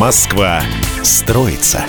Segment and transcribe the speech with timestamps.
[0.00, 0.62] Москва
[1.02, 1.84] строится.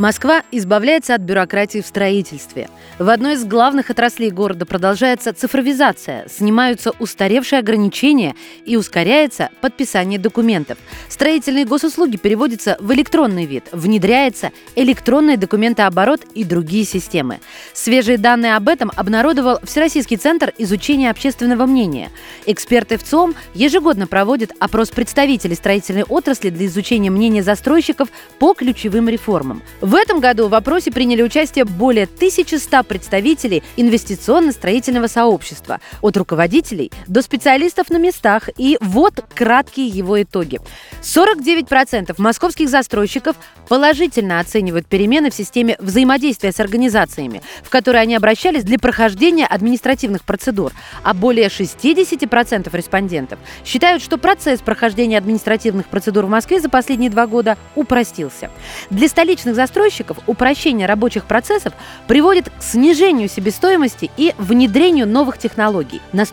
[0.00, 2.70] Москва избавляется от бюрократии в строительстве.
[2.98, 8.34] В одной из главных отраслей города продолжается цифровизация, снимаются устаревшие ограничения
[8.64, 10.78] и ускоряется подписание документов.
[11.10, 17.40] Строительные госуслуги переводятся в электронный вид, внедряется электронный документооборот и другие системы.
[17.74, 22.08] Свежие данные об этом обнародовал Всероссийский центр изучения общественного мнения.
[22.46, 28.08] Эксперты в ЦОМ ежегодно проводят опрос представителей строительной отрасли для изучения мнения застройщиков
[28.38, 29.60] по ключевым реформам.
[29.90, 37.22] В этом году в опросе приняли участие более 1100 представителей инвестиционно-строительного сообщества, от руководителей до
[37.22, 38.50] специалистов на местах.
[38.56, 40.60] И вот краткие его итоги.
[41.02, 43.34] 49% московских застройщиков
[43.68, 50.22] положительно оценивают перемены в системе взаимодействия с организациями, в которые они обращались для прохождения административных
[50.22, 57.10] процедур, а более 60% респондентов считают, что процесс прохождения административных процедур в Москве за последние
[57.10, 58.52] два года упростился.
[58.90, 61.72] Для столичных застройщиков застройщиков упрощение рабочих процессов
[62.06, 66.02] приводит к снижению себестоимости и внедрению новых технологий.
[66.12, 66.26] На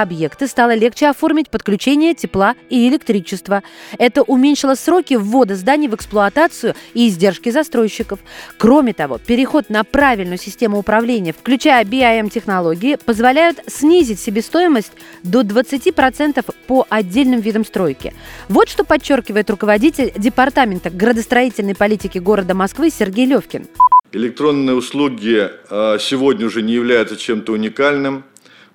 [0.00, 3.62] объекты стало легче оформить подключение тепла и электричества.
[3.98, 8.20] Это уменьшило сроки ввода зданий в эксплуатацию и издержки застройщиков.
[8.56, 16.86] Кроме того, переход на правильную систему управления, включая BIM-технологии, позволяют снизить себестоимость до 20% по
[16.88, 18.14] отдельным видам стройки.
[18.48, 23.66] Вот что подчеркивает руководитель Департамента градостроительной политики города Москвы Москвы Сергей Левкин.
[24.12, 28.22] Электронные услуги а, сегодня уже не являются чем-то уникальным.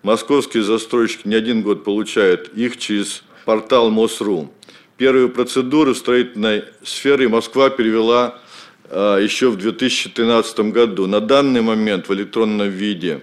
[0.02, 4.52] Московские застройщики не один год получают их через портал МОСРУ.
[4.98, 8.40] Первые процедуры в строительной сфере Москва перевела
[8.90, 11.08] а, еще в 2013 году.
[11.08, 13.22] На данный момент в электронном виде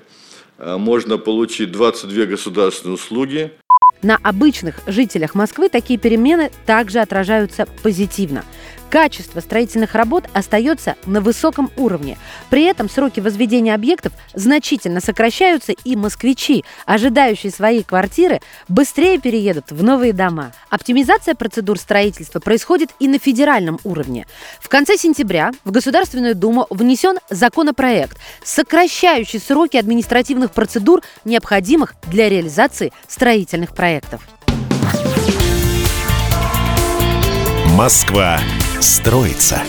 [0.56, 3.52] а, можно получить 22 государственные услуги.
[4.00, 8.46] На обычных жителях Москвы такие перемены также отражаются позитивно
[8.90, 12.18] качество строительных работ остается на высоком уровне.
[12.50, 19.82] При этом сроки возведения объектов значительно сокращаются, и москвичи, ожидающие свои квартиры, быстрее переедут в
[19.82, 20.52] новые дома.
[20.68, 24.26] Оптимизация процедур строительства происходит и на федеральном уровне.
[24.60, 32.92] В конце сентября в Государственную Думу внесен законопроект, сокращающий сроки административных процедур, необходимых для реализации
[33.06, 34.20] строительных проектов.
[37.76, 38.40] Москва
[38.80, 39.62] строится.